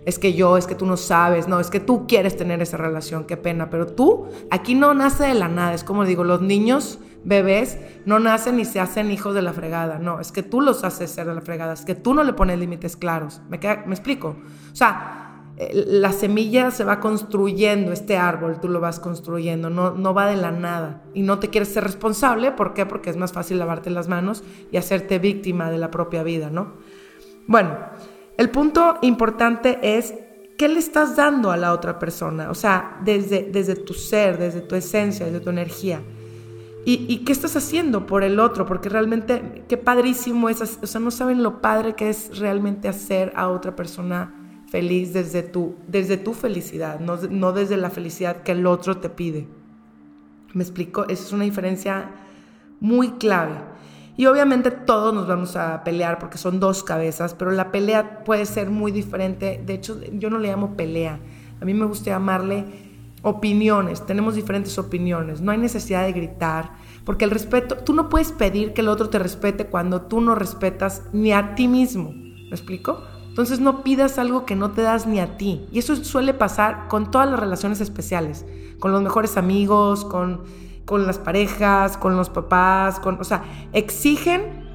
es 0.04 0.18
que 0.18 0.32
yo, 0.32 0.56
es 0.56 0.66
que 0.66 0.74
tú 0.74 0.84
no 0.84 0.96
sabes, 0.96 1.46
no, 1.46 1.60
es 1.60 1.70
que 1.70 1.78
tú 1.78 2.08
quieres 2.08 2.36
tener 2.36 2.60
esa 2.60 2.76
relación, 2.76 3.22
qué 3.22 3.36
pena, 3.36 3.70
pero 3.70 3.86
tú 3.86 4.26
aquí 4.50 4.74
no 4.74 4.94
nace 4.94 5.28
de 5.28 5.34
la 5.34 5.46
nada, 5.46 5.74
es 5.74 5.84
como 5.84 6.04
digo, 6.04 6.24
los 6.24 6.40
niños, 6.40 6.98
bebés, 7.22 7.78
no 8.04 8.18
nacen 8.18 8.56
ni 8.56 8.64
se 8.64 8.80
hacen 8.80 9.12
hijos 9.12 9.32
de 9.32 9.42
la 9.42 9.52
fregada, 9.52 10.00
no, 10.00 10.18
es 10.18 10.32
que 10.32 10.42
tú 10.42 10.60
los 10.60 10.82
haces 10.82 11.10
ser 11.10 11.26
de 11.26 11.34
la 11.34 11.42
fregada, 11.42 11.74
es 11.74 11.82
que 11.82 11.94
tú 11.94 12.14
no 12.14 12.24
le 12.24 12.32
pones 12.32 12.58
límites 12.58 12.96
claros, 12.96 13.42
¿me, 13.48 13.58
¿me 13.58 13.94
explico? 13.94 14.34
O 14.72 14.74
sea, 14.74 15.27
la 15.72 16.12
semilla 16.12 16.70
se 16.70 16.84
va 16.84 17.00
construyendo, 17.00 17.92
este 17.92 18.16
árbol 18.16 18.60
tú 18.60 18.68
lo 18.68 18.80
vas 18.80 19.00
construyendo, 19.00 19.70
no, 19.70 19.90
no 19.92 20.14
va 20.14 20.26
de 20.26 20.36
la 20.36 20.52
nada. 20.52 21.02
Y 21.14 21.22
no 21.22 21.40
te 21.40 21.48
quieres 21.48 21.68
ser 21.68 21.82
responsable, 21.82 22.52
¿por 22.52 22.74
qué? 22.74 22.86
Porque 22.86 23.10
es 23.10 23.16
más 23.16 23.32
fácil 23.32 23.58
lavarte 23.58 23.90
las 23.90 24.06
manos 24.06 24.44
y 24.70 24.76
hacerte 24.76 25.18
víctima 25.18 25.70
de 25.70 25.78
la 25.78 25.90
propia 25.90 26.22
vida, 26.22 26.48
¿no? 26.50 26.74
Bueno, 27.48 27.76
el 28.36 28.50
punto 28.50 28.98
importante 29.02 29.78
es 29.82 30.14
qué 30.56 30.68
le 30.68 30.78
estás 30.78 31.16
dando 31.16 31.50
a 31.50 31.56
la 31.56 31.72
otra 31.72 31.98
persona, 31.98 32.50
o 32.50 32.54
sea, 32.54 32.98
desde, 33.04 33.48
desde 33.50 33.74
tu 33.74 33.94
ser, 33.94 34.38
desde 34.38 34.60
tu 34.60 34.76
esencia, 34.76 35.26
desde 35.26 35.40
tu 35.40 35.50
energía. 35.50 36.00
Y, 36.84 37.18
qué 37.18 37.32
estás 37.32 37.54
haciendo 37.54 38.06
por 38.06 38.22
el 38.22 38.40
otro, 38.40 38.64
porque 38.64 38.88
realmente 38.88 39.64
qué 39.68 39.76
padrísimo 39.76 40.48
es, 40.48 40.78
o 40.80 40.86
sea, 40.86 41.00
no 41.02 41.10
saben 41.10 41.42
lo 41.42 41.60
padre 41.60 41.94
que 41.94 42.08
es 42.08 42.38
realmente 42.38 42.88
hacer 42.88 43.30
a 43.36 43.48
otra 43.48 43.76
persona 43.76 44.37
feliz 44.70 45.12
desde 45.12 45.42
tu, 45.42 45.76
desde 45.86 46.16
tu 46.16 46.34
felicidad, 46.34 47.00
no, 47.00 47.16
no 47.16 47.52
desde 47.52 47.76
la 47.76 47.90
felicidad 47.90 48.42
que 48.42 48.52
el 48.52 48.66
otro 48.66 48.98
te 48.98 49.08
pide. 49.08 49.46
¿Me 50.54 50.62
explico? 50.62 51.04
Esa 51.08 51.24
es 51.24 51.32
una 51.32 51.44
diferencia 51.44 52.10
muy 52.80 53.12
clave. 53.12 53.56
Y 54.16 54.26
obviamente 54.26 54.70
todos 54.70 55.14
nos 55.14 55.28
vamos 55.28 55.54
a 55.56 55.84
pelear 55.84 56.18
porque 56.18 56.38
son 56.38 56.58
dos 56.58 56.82
cabezas, 56.82 57.34
pero 57.34 57.52
la 57.52 57.70
pelea 57.70 58.24
puede 58.24 58.46
ser 58.46 58.68
muy 58.68 58.90
diferente. 58.90 59.62
De 59.64 59.74
hecho, 59.74 60.00
yo 60.12 60.28
no 60.28 60.38
le 60.38 60.48
llamo 60.48 60.76
pelea. 60.76 61.20
A 61.60 61.64
mí 61.64 61.72
me 61.72 61.86
gusta 61.86 62.10
llamarle 62.10 62.64
opiniones. 63.22 64.04
Tenemos 64.06 64.34
diferentes 64.34 64.76
opiniones. 64.78 65.40
No 65.40 65.52
hay 65.52 65.58
necesidad 65.58 66.04
de 66.04 66.12
gritar, 66.12 66.72
porque 67.04 67.24
el 67.24 67.30
respeto, 67.30 67.76
tú 67.76 67.94
no 67.94 68.08
puedes 68.08 68.32
pedir 68.32 68.72
que 68.72 68.80
el 68.80 68.88
otro 68.88 69.08
te 69.08 69.18
respete 69.18 69.66
cuando 69.66 70.02
tú 70.02 70.20
no 70.20 70.34
respetas 70.34 71.04
ni 71.12 71.32
a 71.32 71.54
ti 71.54 71.68
mismo. 71.68 72.10
¿Me 72.12 72.50
explico? 72.50 73.02
Entonces 73.28 73.60
no 73.60 73.82
pidas 73.82 74.18
algo 74.18 74.44
que 74.44 74.56
no 74.56 74.72
te 74.72 74.82
das 74.82 75.06
ni 75.06 75.20
a 75.20 75.36
ti. 75.36 75.66
Y 75.70 75.78
eso 75.78 75.94
suele 75.96 76.34
pasar 76.34 76.88
con 76.88 77.10
todas 77.10 77.30
las 77.30 77.38
relaciones 77.38 77.80
especiales, 77.80 78.44
con 78.80 78.92
los 78.92 79.02
mejores 79.02 79.36
amigos, 79.36 80.04
con 80.04 80.42
con 80.88 81.06
las 81.06 81.18
parejas, 81.18 81.98
con 81.98 82.16
los 82.16 82.30
papás, 82.30 82.98
con, 82.98 83.20
o 83.20 83.24
sea, 83.24 83.44
exigen 83.74 84.66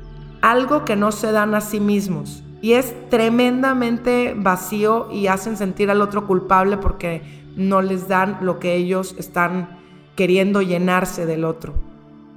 algo 0.41 0.85
que 0.85 0.95
no 0.95 1.11
se 1.11 1.31
dan 1.31 1.55
a 1.55 1.61
sí 1.61 1.79
mismos. 1.79 2.43
Y 2.61 2.73
es 2.73 2.93
tremendamente 3.09 4.35
vacío 4.37 5.11
y 5.11 5.25
hacen 5.25 5.57
sentir 5.57 5.89
al 5.89 6.01
otro 6.01 6.27
culpable 6.27 6.77
porque 6.77 7.23
no 7.57 7.81
les 7.81 8.07
dan 8.07 8.37
lo 8.41 8.59
que 8.59 8.75
ellos 8.75 9.15
están 9.17 9.79
queriendo 10.15 10.61
llenarse 10.61 11.25
del 11.25 11.45
otro. 11.45 11.73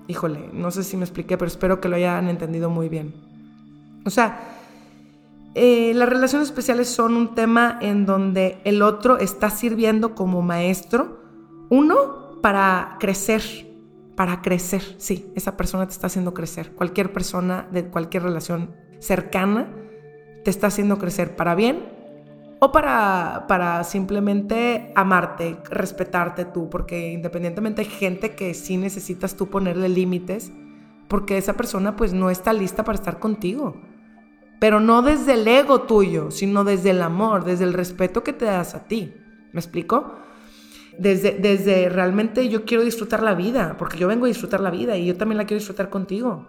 Híjole, 0.09 0.49
no 0.55 0.71
sé 0.71 0.83
si 0.83 0.97
me 0.97 1.05
expliqué, 1.05 1.37
pero 1.37 1.49
espero 1.49 1.79
que 1.79 1.91
lo 1.91 1.97
hayan 1.97 2.29
entendido 2.29 2.71
muy 2.71 2.89
bien. 2.89 3.13
O 4.07 4.11
sea, 4.11 4.56
eh, 5.59 5.95
las 5.95 6.07
relaciones 6.07 6.49
especiales 6.49 6.87
son 6.87 7.17
un 7.17 7.35
tema 7.35 7.79
en 7.81 8.05
donde 8.05 8.59
el 8.65 8.83
otro 8.83 9.17
está 9.17 9.49
sirviendo 9.49 10.15
como 10.15 10.43
maestro, 10.43 11.19
uno, 11.71 12.43
para 12.43 12.99
crecer, 13.01 13.43
para 14.17 14.43
crecer. 14.43 14.83
Sí, 14.99 15.33
esa 15.35 15.57
persona 15.57 15.87
te 15.87 15.93
está 15.93 16.09
haciendo 16.09 16.35
crecer. 16.35 16.73
Cualquier 16.73 17.11
persona 17.11 17.67
de 17.73 17.87
cualquier 17.87 18.25
relación 18.25 18.75
cercana 18.99 19.75
te 20.45 20.51
está 20.51 20.67
haciendo 20.67 20.99
crecer 20.99 21.37
para 21.37 21.55
bien 21.55 21.89
o 22.59 22.71
para, 22.71 23.47
para 23.49 23.83
simplemente 23.85 24.93
amarte, 24.95 25.57
respetarte 25.71 26.45
tú, 26.45 26.69
porque 26.69 27.13
independientemente 27.13 27.81
hay 27.81 27.89
gente 27.89 28.35
que 28.35 28.53
sí 28.53 28.77
necesitas 28.77 29.37
tú 29.37 29.49
ponerle 29.49 29.89
límites, 29.89 30.53
porque 31.09 31.39
esa 31.39 31.55
persona 31.55 31.97
pues 31.97 32.13
no 32.13 32.29
está 32.29 32.53
lista 32.53 32.85
para 32.85 32.97
estar 32.97 33.19
contigo. 33.19 33.96
Pero 34.59 34.81
no 34.81 35.03
desde 35.03 35.35
el 35.35 35.47
ego 35.47 35.83
tuyo, 35.83 36.31
sino 36.31 36.65
desde 36.65 36.91
el 36.91 37.03
amor, 37.03 37.45
desde 37.45 37.65
el 37.65 37.73
respeto 37.73 38.23
que 38.23 38.33
te 38.33 38.47
das 38.47 38.75
a 38.75 38.85
ti. 38.89 39.15
¿Me 39.53 39.61
explico? 39.61 40.17
desde, 40.99 41.33
desde 41.33 41.91
realmente 41.91 42.49
yo 42.49 42.65
quiero 42.65 42.83
disfrutar 42.83 43.23
la 43.23 43.35
vida, 43.35 43.77
porque 43.79 43.99
yo 43.99 44.09
vengo 44.09 44.25
a 44.25 44.29
disfrutar 44.29 44.61
la 44.61 44.71
vida 44.71 44.97
y 44.97 45.07
yo 45.07 45.17
también 45.17 45.37
la 45.37 45.45
quiero 45.45 45.59
disfrutar 45.59 45.91
contigo. 45.91 46.47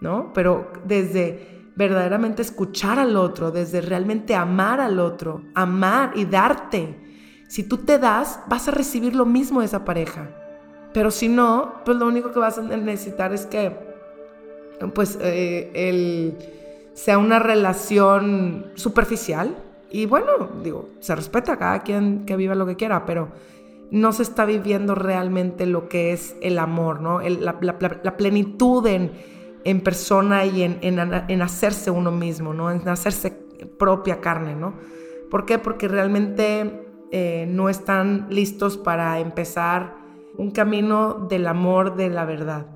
¿no? 0.00 0.32
Pero 0.32 0.72
desde 0.84 1.70
verdaderamente 1.76 2.42
escuchar 2.42 2.98
al 2.98 3.16
otro, 3.16 3.50
desde 3.50 3.80
realmente 3.80 4.34
amar 4.34 4.80
al 4.80 4.98
otro, 4.98 5.42
amar 5.54 6.12
y 6.14 6.24
darte. 6.24 6.96
Si 7.48 7.64
tú 7.64 7.78
te 7.78 7.98
das, 7.98 8.40
vas 8.48 8.68
a 8.68 8.70
recibir 8.70 9.14
lo 9.14 9.26
mismo 9.26 9.60
de 9.60 9.66
esa 9.66 9.84
pareja. 9.84 10.30
Pero 10.92 11.10
si 11.10 11.28
no, 11.28 11.82
pues 11.84 11.96
lo 11.96 12.06
único 12.06 12.32
que 12.32 12.38
vas 12.38 12.58
a 12.58 12.62
necesitar 12.62 13.32
es 13.32 13.46
que, 13.46 13.76
pues, 14.94 15.18
eh, 15.20 15.70
el, 15.74 16.36
sea 17.04 17.16
una 17.16 17.38
relación 17.38 18.66
superficial. 18.74 19.56
Y 19.90 20.04
bueno, 20.04 20.50
digo, 20.62 20.90
se 21.00 21.16
respeta 21.16 21.54
a 21.54 21.58
cada 21.58 21.82
quien 21.82 22.26
que 22.26 22.36
viva 22.36 22.54
lo 22.54 22.66
que 22.66 22.76
quiera, 22.76 23.06
pero 23.06 23.28
no 23.90 24.12
se 24.12 24.22
está 24.22 24.44
viviendo 24.44 24.94
realmente 24.94 25.64
lo 25.64 25.88
que 25.88 26.12
es 26.12 26.36
el 26.42 26.58
amor, 26.58 27.00
¿no? 27.00 27.20
la, 27.20 27.58
plenitud 28.16 28.86
en, 28.86 29.80
persona 29.80 30.44
y 30.44 30.62
en, 30.62 30.78
en, 30.82 31.42
hacerse 31.42 31.90
uno 31.90 32.12
mismo, 32.12 32.52
¿no? 32.52 32.70
En 32.70 32.86
hacerse 32.88 33.30
propia 33.78 34.20
carne, 34.20 34.54
¿no? 34.54 34.74
¿Por 35.30 35.46
qué? 35.46 35.58
Porque 35.58 35.88
realmente 35.88 36.86
eh, 37.10 37.46
no 37.48 37.68
están 37.68 38.26
listos 38.28 38.76
para 38.76 39.18
empezar 39.20 39.96
un 40.36 40.50
camino 40.50 41.26
del 41.28 41.46
amor, 41.46 41.96
de 41.96 42.10
la 42.10 42.24
verdad. 42.26 42.66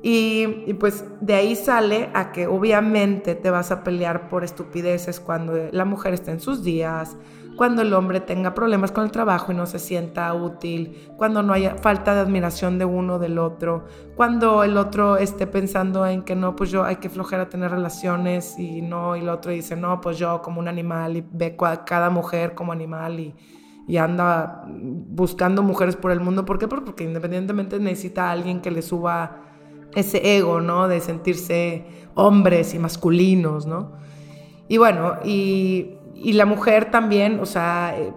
Y, 0.00 0.74
pues 0.74 1.04
de 1.20 1.34
ahí 1.34 1.56
sale 1.56 2.10
a 2.14 2.30
que 2.30 2.46
obviamente 2.46 3.34
te 3.34 3.50
vas 3.50 3.72
a 3.72 3.82
pelear 3.82 4.28
por 4.28 4.44
estupideces 4.44 5.18
cuando 5.18 5.54
la 5.72 5.84
mujer 5.84 6.14
esté 6.14 6.30
en 6.30 6.40
sus 6.40 6.62
días, 6.62 7.16
cuando 7.56 7.82
el 7.82 7.92
hombre 7.92 8.20
tenga 8.20 8.54
problemas 8.54 8.92
con 8.92 9.02
el 9.02 9.10
trabajo 9.10 9.50
y 9.50 9.56
no 9.56 9.66
se 9.66 9.80
sienta 9.80 10.32
útil, 10.32 11.10
cuando 11.16 11.42
no 11.42 11.52
haya 11.52 11.74
falta 11.74 12.14
de 12.14 12.20
admiración 12.20 12.78
de 12.78 12.84
uno 12.84 13.18
del 13.18 13.38
otro, 13.38 13.86
cuando 14.14 14.62
el 14.62 14.76
otro 14.76 15.16
esté 15.16 15.48
pensando 15.48 16.06
en 16.06 16.22
que 16.22 16.36
no, 16.36 16.54
pues 16.54 16.70
yo 16.70 16.84
hay 16.84 16.96
que 16.96 17.08
flojer 17.08 17.40
a 17.40 17.48
tener 17.48 17.72
relaciones 17.72 18.56
y 18.56 18.80
no, 18.82 19.16
y 19.16 19.20
el 19.20 19.28
otro 19.28 19.50
dice, 19.50 19.74
no, 19.74 20.00
pues 20.00 20.16
yo 20.16 20.40
como 20.42 20.60
un 20.60 20.68
animal 20.68 21.16
y 21.16 21.26
ve 21.32 21.56
a 21.58 21.84
cada 21.84 22.10
mujer 22.10 22.54
como 22.54 22.70
animal 22.70 23.18
y, 23.18 23.34
y 23.88 23.96
anda 23.96 24.62
buscando 24.68 25.60
mujeres 25.64 25.96
por 25.96 26.12
el 26.12 26.20
mundo. 26.20 26.44
¿Por 26.44 26.60
qué? 26.60 26.68
Porque 26.68 27.02
independientemente 27.02 27.80
necesita 27.80 28.28
a 28.28 28.30
alguien 28.30 28.60
que 28.60 28.70
le 28.70 28.82
suba 28.82 29.47
ese 29.94 30.36
ego, 30.36 30.60
¿no? 30.60 30.88
De 30.88 31.00
sentirse 31.00 31.84
hombres 32.14 32.74
y 32.74 32.78
masculinos, 32.78 33.66
¿no? 33.66 33.92
Y 34.68 34.76
bueno, 34.76 35.14
y, 35.24 35.94
y 36.14 36.32
la 36.32 36.46
mujer 36.46 36.90
también, 36.90 37.40
o 37.40 37.46
sea, 37.46 37.94
eh, 37.96 38.12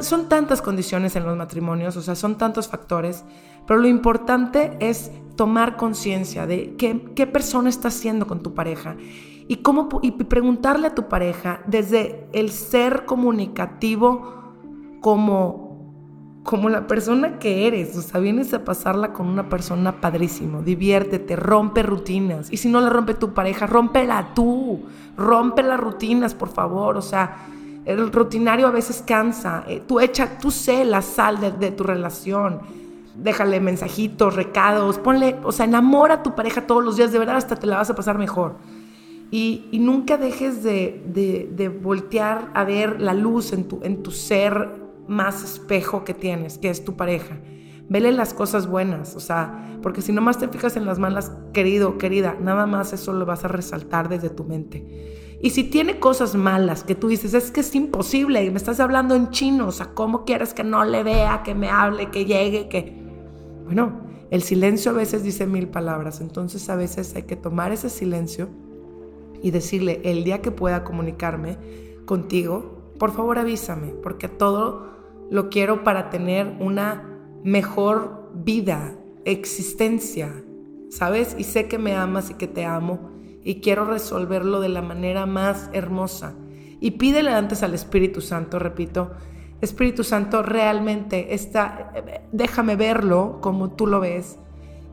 son 0.00 0.28
tantas 0.28 0.62
condiciones 0.62 1.16
en 1.16 1.24
los 1.24 1.36
matrimonios, 1.36 1.96
o 1.96 2.02
sea, 2.02 2.14
son 2.14 2.38
tantos 2.38 2.68
factores, 2.68 3.24
pero 3.66 3.80
lo 3.80 3.88
importante 3.88 4.76
es 4.80 5.10
tomar 5.36 5.76
conciencia 5.76 6.46
de 6.46 6.74
qué, 6.76 7.12
qué 7.14 7.26
persona 7.26 7.68
estás 7.68 7.94
siendo 7.94 8.26
con 8.26 8.42
tu 8.42 8.54
pareja 8.54 8.96
y, 9.48 9.56
cómo, 9.56 9.88
y 10.02 10.12
preguntarle 10.12 10.86
a 10.88 10.94
tu 10.94 11.08
pareja 11.08 11.62
desde 11.66 12.28
el 12.32 12.50
ser 12.50 13.04
comunicativo, 13.04 14.36
como, 15.00 15.67
como 16.48 16.70
la 16.70 16.86
persona 16.86 17.38
que 17.38 17.66
eres. 17.66 17.94
O 17.94 18.00
sea, 18.00 18.20
vienes 18.20 18.54
a 18.54 18.64
pasarla 18.64 19.12
con 19.12 19.26
una 19.26 19.50
persona 19.50 20.00
padrísimo. 20.00 20.62
Diviértete, 20.62 21.36
rompe 21.36 21.82
rutinas. 21.82 22.50
Y 22.50 22.56
si 22.56 22.70
no 22.70 22.80
la 22.80 22.88
rompe 22.88 23.12
tu 23.12 23.34
pareja, 23.34 23.66
rómpela 23.66 24.32
tú. 24.34 24.86
Rompe 25.14 25.62
las 25.62 25.78
rutinas, 25.78 26.32
por 26.32 26.48
favor. 26.48 26.96
O 26.96 27.02
sea, 27.02 27.36
el 27.84 28.10
rutinario 28.10 28.66
a 28.66 28.70
veces 28.70 29.04
cansa. 29.06 29.64
Eh, 29.68 29.82
tú 29.86 30.00
echa, 30.00 30.38
tú 30.38 30.50
sé 30.50 30.86
la 30.86 31.02
sal 31.02 31.38
de, 31.60 31.70
tu 31.70 31.84
relación. 31.84 32.60
Déjale 33.14 33.60
mensajitos, 33.60 34.34
recados, 34.34 34.98
ponle, 34.98 35.36
o 35.44 35.52
sea, 35.52 35.66
enamora 35.66 36.14
a 36.14 36.22
tu 36.22 36.34
pareja 36.34 36.66
todos 36.66 36.82
los 36.82 36.96
días, 36.96 37.12
de 37.12 37.18
verdad 37.18 37.36
hasta 37.36 37.56
te 37.56 37.66
la 37.66 37.76
vas 37.76 37.90
a 37.90 37.94
pasar 37.94 38.16
mejor. 38.16 38.56
Y, 39.30 39.68
nunca 39.72 40.16
dejes 40.16 40.62
de, 40.62 41.04
de, 41.04 41.50
de, 41.52 41.68
voltear 41.68 42.50
a 42.54 42.64
ver 42.64 43.02
la 43.02 43.12
luz 43.12 43.52
en 43.52 43.68
tu, 43.68 43.80
en 43.82 44.02
tu 44.02 44.12
ser 44.12 44.87
más 45.08 45.42
espejo 45.42 46.04
que 46.04 46.14
tienes, 46.14 46.58
que 46.58 46.70
es 46.70 46.84
tu 46.84 46.96
pareja. 46.96 47.40
Vele 47.88 48.12
las 48.12 48.34
cosas 48.34 48.66
buenas, 48.66 49.16
o 49.16 49.20
sea, 49.20 49.78
porque 49.82 50.02
si 50.02 50.12
nomás 50.12 50.38
te 50.38 50.48
fijas 50.48 50.76
en 50.76 50.84
las 50.84 50.98
malas, 50.98 51.32
querido, 51.54 51.96
querida, 51.96 52.36
nada 52.38 52.66
más 52.66 52.92
eso 52.92 53.14
lo 53.14 53.24
vas 53.24 53.44
a 53.44 53.48
resaltar 53.48 54.10
desde 54.10 54.28
tu 54.28 54.44
mente. 54.44 55.38
Y 55.40 55.50
si 55.50 55.64
tiene 55.64 55.98
cosas 55.98 56.34
malas 56.34 56.84
que 56.84 56.94
tú 56.94 57.08
dices, 57.08 57.32
es 57.32 57.50
que 57.50 57.60
es 57.60 57.74
imposible, 57.74 58.50
me 58.50 58.58
estás 58.58 58.80
hablando 58.80 59.14
en 59.14 59.30
chino, 59.30 59.68
o 59.68 59.72
sea, 59.72 59.94
¿cómo 59.94 60.24
quieres 60.24 60.52
que 60.52 60.64
no 60.64 60.84
le 60.84 61.02
vea, 61.02 61.42
que 61.44 61.54
me 61.54 61.70
hable, 61.70 62.10
que 62.10 62.26
llegue, 62.26 62.68
que... 62.68 62.94
Bueno, 63.64 64.00
el 64.30 64.42
silencio 64.42 64.90
a 64.90 64.94
veces 64.94 65.22
dice 65.22 65.46
mil 65.46 65.68
palabras, 65.68 66.20
entonces 66.20 66.68
a 66.68 66.76
veces 66.76 67.14
hay 67.14 67.22
que 67.22 67.36
tomar 67.36 67.72
ese 67.72 67.88
silencio 67.88 68.48
y 69.42 69.50
decirle, 69.50 70.02
el 70.04 70.24
día 70.24 70.42
que 70.42 70.50
pueda 70.50 70.84
comunicarme 70.84 71.56
contigo, 72.04 72.92
por 72.98 73.12
favor 73.12 73.38
avísame, 73.38 73.94
porque 74.02 74.28
todo 74.28 74.97
lo 75.30 75.50
quiero 75.50 75.84
para 75.84 76.10
tener 76.10 76.56
una 76.60 77.18
mejor 77.44 78.30
vida, 78.34 78.96
existencia, 79.24 80.44
¿sabes? 80.90 81.34
Y 81.38 81.44
sé 81.44 81.68
que 81.68 81.78
me 81.78 81.94
amas 81.94 82.30
y 82.30 82.34
que 82.34 82.46
te 82.46 82.64
amo 82.64 83.10
y 83.44 83.60
quiero 83.60 83.84
resolverlo 83.84 84.60
de 84.60 84.68
la 84.68 84.82
manera 84.82 85.26
más 85.26 85.70
hermosa. 85.72 86.34
Y 86.80 86.92
pídele 86.92 87.30
antes 87.30 87.62
al 87.62 87.74
Espíritu 87.74 88.20
Santo, 88.20 88.58
repito, 88.58 89.12
Espíritu 89.60 90.04
Santo, 90.04 90.42
realmente 90.42 91.34
está, 91.34 91.92
déjame 92.30 92.76
verlo 92.76 93.38
como 93.40 93.72
tú 93.72 93.86
lo 93.86 94.00
ves 94.00 94.38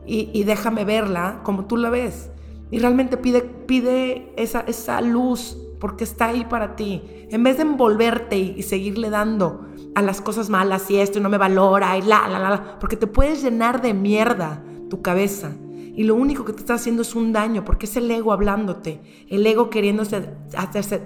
y, 0.04 0.42
déjame 0.44 0.84
verla 0.84 1.40
como 1.44 1.66
tú 1.66 1.76
la 1.76 1.90
ves. 1.90 2.30
Y 2.70 2.80
realmente 2.80 3.16
pide, 3.16 3.42
pide 3.42 4.32
esa, 4.36 4.60
esa 4.60 5.00
luz 5.00 5.56
porque 5.78 6.04
está 6.04 6.26
ahí 6.28 6.44
para 6.44 6.74
ti. 6.74 7.02
En 7.30 7.44
vez 7.44 7.58
de 7.58 7.62
envolverte 7.62 8.38
y, 8.38 8.54
y 8.56 8.62
seguirle 8.62 9.10
dando 9.10 9.66
a 9.96 10.02
las 10.02 10.20
cosas 10.20 10.50
malas 10.50 10.90
y 10.90 10.98
esto 10.98 11.18
y 11.18 11.22
no 11.22 11.30
me 11.30 11.38
valora 11.38 11.96
y 11.96 12.02
la, 12.02 12.28
la, 12.28 12.38
la, 12.38 12.78
porque 12.78 12.98
te 12.98 13.06
puedes 13.06 13.42
llenar 13.42 13.80
de 13.80 13.94
mierda 13.94 14.62
tu 14.90 15.00
cabeza. 15.00 15.52
Y 15.94 16.04
lo 16.04 16.14
único 16.14 16.44
que 16.44 16.52
te 16.52 16.60
está 16.60 16.74
haciendo 16.74 17.00
es 17.00 17.14
un 17.14 17.32
daño, 17.32 17.64
porque 17.64 17.86
es 17.86 17.96
el 17.96 18.10
ego 18.10 18.34
hablándote, 18.34 19.00
el 19.30 19.46
ego 19.46 19.70
queriéndose 19.70 20.34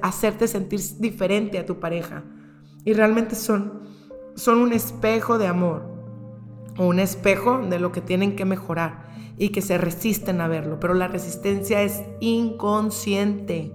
hacerte 0.03 0.49
sentir 0.49 0.81
diferente 0.99 1.61
a 1.61 1.67
tu 1.67 1.79
pareja. 1.79 2.25
Y 2.85 2.93
realmente 2.93 3.37
son, 3.37 3.83
son 4.35 4.59
un 4.59 4.73
espejo 4.73 5.39
de 5.39 5.47
amor, 5.47 5.85
o 6.77 6.89
un 6.89 6.99
espejo 6.99 7.59
de 7.59 7.79
lo 7.79 7.93
que 7.93 8.01
tienen 8.01 8.35
que 8.35 8.45
mejorar 8.45 9.07
y 9.39 9.51
que 9.51 9.63
se 9.63 9.79
resisten 9.79 10.41
a 10.41 10.49
verlo. 10.49 10.81
Pero 10.81 10.95
la 10.95 11.07
resistencia 11.07 11.83
es 11.83 12.03
inconsciente. 12.19 13.73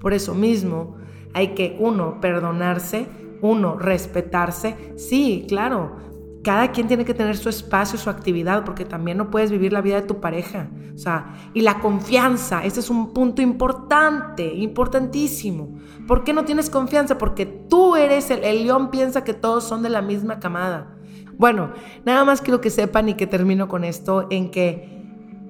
Por 0.00 0.12
eso 0.12 0.36
mismo 0.36 0.98
hay 1.34 1.54
que, 1.54 1.76
uno, 1.80 2.20
perdonarse 2.20 3.08
uno, 3.42 3.76
respetarse. 3.78 4.94
Sí, 4.96 5.44
claro, 5.48 5.96
cada 6.42 6.72
quien 6.72 6.88
tiene 6.88 7.04
que 7.04 7.14
tener 7.14 7.36
su 7.36 7.48
espacio, 7.48 7.98
su 7.98 8.10
actividad, 8.10 8.64
porque 8.64 8.84
también 8.84 9.18
no 9.18 9.30
puedes 9.30 9.50
vivir 9.50 9.72
la 9.72 9.80
vida 9.80 9.96
de 10.00 10.06
tu 10.06 10.20
pareja. 10.20 10.70
O 10.94 10.98
sea, 10.98 11.34
y 11.54 11.60
la 11.60 11.78
confianza, 11.78 12.64
ese 12.64 12.80
es 12.80 12.90
un 12.90 13.12
punto 13.12 13.42
importante, 13.42 14.54
importantísimo. 14.54 15.78
¿Por 16.08 16.24
qué 16.24 16.32
no 16.32 16.44
tienes 16.44 16.70
confianza? 16.70 17.18
Porque 17.18 17.46
tú 17.46 17.96
eres 17.96 18.30
el, 18.30 18.42
el 18.44 18.64
león, 18.64 18.90
piensa 18.90 19.24
que 19.24 19.34
todos 19.34 19.64
son 19.64 19.82
de 19.82 19.90
la 19.90 20.02
misma 20.02 20.40
camada. 20.40 20.96
Bueno, 21.38 21.70
nada 22.04 22.24
más 22.24 22.40
quiero 22.40 22.60
que 22.60 22.70
sepan 22.70 23.08
y 23.08 23.14
que 23.14 23.26
termino 23.26 23.68
con 23.68 23.84
esto, 23.84 24.26
en 24.30 24.50
que 24.50 25.02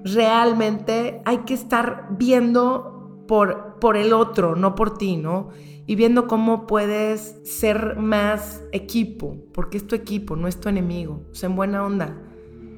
realmente 0.03 1.21
hay 1.25 1.39
que 1.39 1.53
estar 1.53 2.07
viendo 2.11 3.23
por, 3.27 3.79
por 3.79 3.97
el 3.97 4.13
otro, 4.13 4.55
no 4.55 4.75
por 4.75 4.97
ti, 4.97 5.17
¿no? 5.17 5.49
Y 5.85 5.95
viendo 5.95 6.27
cómo 6.27 6.65
puedes 6.65 7.39
ser 7.43 7.97
más 7.97 8.63
equipo, 8.71 9.37
porque 9.53 9.77
es 9.77 9.87
tu 9.87 9.95
equipo, 9.95 10.35
no 10.35 10.47
es 10.47 10.59
tu 10.59 10.69
enemigo, 10.69 11.25
o 11.31 11.35
sea, 11.35 11.49
en 11.49 11.55
buena 11.55 11.85
onda. 11.85 12.17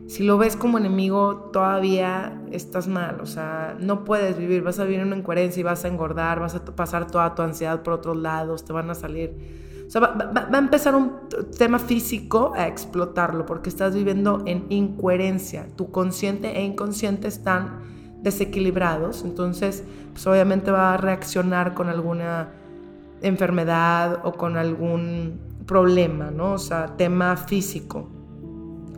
Si 0.08 0.24
lo 0.24 0.38
ves 0.38 0.56
como 0.56 0.78
enemigo, 0.78 1.50
todavía 1.52 2.42
estás 2.52 2.88
mal, 2.88 3.20
o 3.22 3.26
sea, 3.26 3.76
no 3.80 4.06
puedes 4.06 4.38
vivir, 4.38 4.62
vas 4.62 4.80
a 4.80 4.84
vivir 4.84 5.00
en 5.00 5.08
una 5.08 5.18
incoherencia 5.18 5.60
y 5.60 5.64
vas 5.64 5.84
a 5.84 5.88
engordar, 5.88 6.40
vas 6.40 6.56
a 6.56 6.64
pasar 6.64 7.08
toda 7.10 7.34
tu 7.34 7.42
ansiedad 7.42 7.82
por 7.82 7.94
otros 7.94 8.18
lados, 8.18 8.66
te 8.66 8.74
van 8.74 8.90
a 8.90 8.96
salir... 8.96 9.66
O 9.88 9.90
sea, 9.90 10.02
va, 10.02 10.14
va 10.16 10.50
a 10.52 10.58
empezar 10.58 10.96
un 10.96 11.12
tema 11.58 11.78
físico 11.78 12.54
a 12.56 12.68
explotarlo 12.68 13.46
porque 13.46 13.70
estás 13.70 13.94
viviendo 13.94 14.42
en 14.48 14.66
incoherencia. 14.70 15.68
Tu 15.76 15.92
consciente 15.92 16.58
e 16.58 16.64
inconsciente 16.64 17.28
están 17.28 17.82
desequilibrados, 18.24 19.24
entonces 19.24 19.84
pues 20.12 20.26
obviamente 20.26 20.72
va 20.72 20.96
a 20.96 20.98
reaccionar 20.98 21.76
con 21.76 21.88
alguna 21.90 22.50
enfermedad 23.28 24.22
o 24.24 24.34
con 24.34 24.58
algún 24.58 25.40
problema, 25.66 26.32
¿no? 26.32 26.54
O 26.54 26.58
sea, 26.58 26.96
tema 26.98 27.36
físico. 27.38 28.10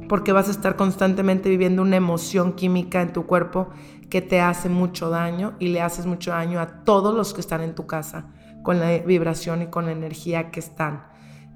Porque 0.09 0.31
vas 0.31 0.47
a 0.47 0.51
estar 0.51 0.75
constantemente 0.75 1.49
viviendo 1.49 1.81
una 1.81 1.97
emoción 1.97 2.53
química 2.53 3.01
en 3.01 3.13
tu 3.13 3.25
cuerpo 3.25 3.69
que 4.09 4.21
te 4.21 4.39
hace 4.39 4.69
mucho 4.69 5.09
daño 5.09 5.55
y 5.59 5.67
le 5.67 5.81
haces 5.81 6.05
mucho 6.05 6.31
daño 6.31 6.59
a 6.59 6.83
todos 6.85 7.13
los 7.13 7.33
que 7.33 7.41
están 7.41 7.61
en 7.61 7.75
tu 7.75 7.87
casa 7.87 8.27
con 8.63 8.79
la 8.79 8.97
vibración 8.99 9.61
y 9.61 9.67
con 9.67 9.85
la 9.85 9.91
energía 9.91 10.51
que 10.51 10.59
están. 10.59 11.05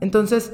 Entonces, 0.01 0.53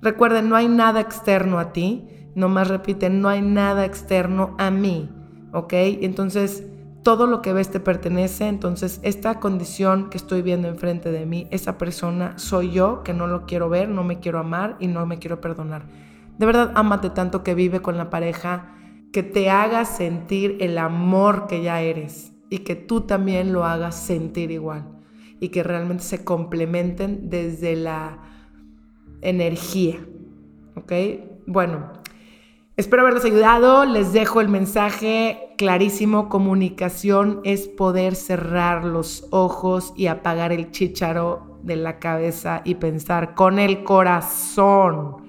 recuerden, 0.00 0.48
no 0.48 0.56
hay 0.56 0.68
nada 0.68 1.00
externo 1.00 1.58
a 1.58 1.72
ti, 1.72 2.08
nomás 2.34 2.68
repiten, 2.68 3.20
no 3.20 3.28
hay 3.28 3.42
nada 3.42 3.84
externo 3.84 4.54
a 4.58 4.70
mí, 4.70 5.10
¿ok? 5.52 5.72
Entonces, 5.72 6.64
todo 7.04 7.26
lo 7.26 7.42
que 7.42 7.52
ves 7.52 7.70
te 7.70 7.80
pertenece, 7.80 8.48
entonces 8.48 8.98
esta 9.02 9.38
condición 9.38 10.08
que 10.08 10.16
estoy 10.16 10.40
viendo 10.40 10.68
enfrente 10.68 11.12
de 11.12 11.26
mí, 11.26 11.46
esa 11.50 11.76
persona 11.76 12.36
soy 12.38 12.72
yo 12.72 13.02
que 13.04 13.12
no 13.12 13.26
lo 13.26 13.44
quiero 13.44 13.68
ver, 13.68 13.90
no 13.90 14.02
me 14.02 14.18
quiero 14.18 14.38
amar 14.38 14.76
y 14.80 14.88
no 14.88 15.04
me 15.04 15.18
quiero 15.18 15.40
perdonar. 15.40 15.86
De 16.38 16.46
verdad, 16.46 16.72
ámate 16.74 17.10
tanto 17.10 17.44
que 17.44 17.54
vive 17.54 17.80
con 17.80 17.98
la 17.98 18.08
pareja 18.08 18.74
que 19.12 19.22
te 19.22 19.50
haga 19.50 19.84
sentir 19.84 20.56
el 20.60 20.78
amor 20.78 21.46
que 21.46 21.62
ya 21.62 21.80
eres 21.82 22.32
y 22.48 22.60
que 22.60 22.74
tú 22.74 23.02
también 23.02 23.52
lo 23.52 23.64
hagas 23.64 23.94
sentir 23.94 24.50
igual 24.50 24.86
y 25.40 25.50
que 25.50 25.62
realmente 25.62 26.04
se 26.04 26.24
complementen 26.24 27.28
desde 27.28 27.76
la 27.76 28.18
energía. 29.20 29.98
¿Ok? 30.74 30.92
Bueno, 31.46 31.92
espero 32.76 33.02
haberles 33.02 33.24
ayudado. 33.24 33.84
Les 33.84 34.12
dejo 34.12 34.40
el 34.40 34.48
mensaje 34.48 35.54
clarísimo. 35.56 36.28
Comunicación 36.28 37.40
es 37.44 37.68
poder 37.68 38.14
cerrar 38.14 38.84
los 38.84 39.26
ojos 39.30 39.92
y 39.96 40.06
apagar 40.06 40.52
el 40.52 40.70
chícharo 40.70 41.58
de 41.62 41.76
la 41.76 41.98
cabeza 41.98 42.62
y 42.64 42.76
pensar 42.76 43.34
con 43.34 43.58
el 43.58 43.84
corazón 43.84 45.24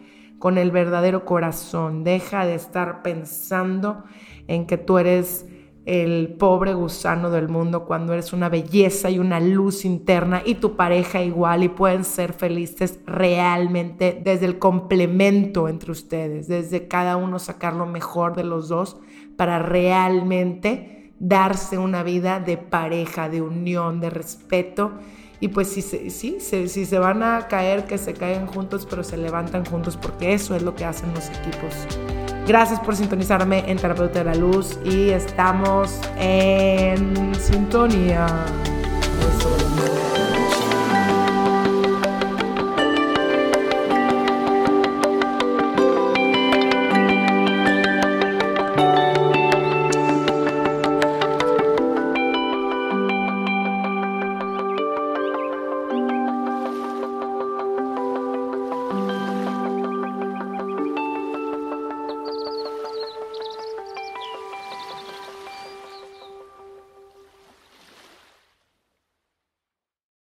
con 0.46 0.60
el 0.60 0.70
verdadero 0.70 1.26
corazón. 1.26 2.04
Deja 2.04 2.46
de 2.46 2.54
estar 2.54 3.02
pensando 3.02 4.04
en 4.48 4.68
que 4.68 4.78
tú 4.78 5.00
eres 5.00 5.48
el 5.86 6.36
pobre 6.40 6.74
gusano 6.74 7.30
del 7.30 7.48
mundo 7.48 7.86
cuando 7.86 8.14
eres 8.14 8.34
una 8.34 8.50
belleza 8.50 9.12
y 9.12 9.20
una 9.20 9.40
luz 9.40 9.86
interna 9.86 10.42
y 10.44 10.56
tu 10.56 10.76
pareja 10.76 11.22
igual 11.22 11.64
y 11.64 11.70
pueden 11.70 12.04
ser 12.04 12.34
felices 12.34 13.00
realmente 13.06 14.20
desde 14.24 14.48
el 14.48 14.58
complemento 14.58 15.70
entre 15.70 15.92
ustedes, 15.92 16.48
desde 16.48 16.88
cada 16.88 17.18
uno 17.18 17.38
sacar 17.38 17.76
lo 17.76 17.86
mejor 17.86 18.36
de 18.36 18.44
los 18.44 18.68
dos 18.68 18.98
para 19.38 19.60
realmente 19.60 21.14
darse 21.20 21.78
una 21.78 22.02
vida 22.02 22.40
de 22.40 22.58
pareja, 22.58 23.30
de 23.30 23.42
unión, 23.42 24.00
de 24.00 24.10
respeto 24.10 24.94
y 25.40 25.50
pues 25.50 25.68
si 25.68 25.82
se, 25.82 26.10
sí, 26.10 26.38
si 26.40 26.86
se 26.86 26.98
van 27.00 27.22
a 27.22 27.48
caer, 27.48 27.86
que 27.86 27.98
se 27.98 28.14
caigan 28.14 28.48
juntos, 28.48 28.88
pero 28.90 29.04
se 29.04 29.18
levantan 29.18 29.66
juntos, 29.66 29.98
porque 29.98 30.34
eso 30.34 30.56
es 30.56 30.64
lo 30.64 30.76
que 30.76 30.86
hacen 30.86 31.14
los 31.14 31.30
equipos. 31.30 32.25
Gracias 32.48 32.80
por 32.80 32.96
sintonizarme 32.96 33.64
en 33.68 33.78
Terapeuta 33.78 34.20
de 34.20 34.26
la 34.26 34.36
Luz 34.36 34.78
y 34.86 35.10
estamos 35.10 36.00
en 36.20 37.34
sintonía. 37.36 38.28